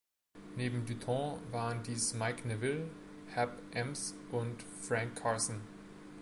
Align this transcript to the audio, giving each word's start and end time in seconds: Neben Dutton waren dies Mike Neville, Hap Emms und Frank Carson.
Neben 0.55 0.83
Dutton 0.87 1.37
waren 1.51 1.83
dies 1.83 2.15
Mike 2.15 2.47
Neville, 2.47 2.89
Hap 3.35 3.59
Emms 3.75 4.15
und 4.31 4.63
Frank 4.63 5.15
Carson. 5.21 5.61